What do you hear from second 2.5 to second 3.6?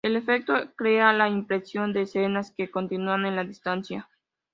que continúan en la